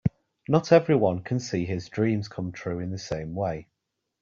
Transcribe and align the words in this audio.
Not 0.47 0.71
everyone 0.71 1.21
can 1.21 1.39
see 1.39 1.63
his 1.63 1.87
dreams 1.87 2.27
come 2.27 2.51
true 2.51 2.79
in 2.79 2.89
the 2.89 2.97
same 2.97 3.35
way. 3.35 3.67